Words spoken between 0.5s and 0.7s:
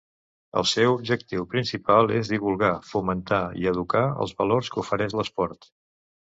El